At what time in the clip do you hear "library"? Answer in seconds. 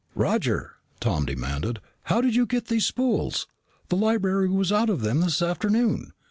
3.97-4.49